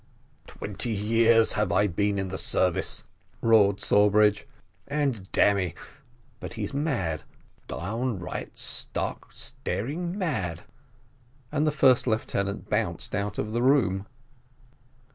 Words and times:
"Twenty 0.47 0.89
years 0.93 1.51
have 1.51 1.71
I 1.71 1.85
been 1.85 2.17
in 2.17 2.29
the 2.29 2.37
service," 2.39 3.03
roared 3.39 3.79
Sawbridge, 3.79 4.47
"and, 4.87 5.31
damme, 5.31 5.73
but 6.39 6.53
he's 6.53 6.73
mad 6.73 7.21
downright, 7.67 8.57
stark, 8.57 9.31
staring 9.31 10.17
mad." 10.17 10.63
And 11.51 11.67
the 11.67 11.71
first 11.71 12.07
lieutenant 12.07 12.67
bounced 12.67 13.13
out 13.13 13.37
of 13.37 13.53
the 13.53 13.61
room. 13.61 14.07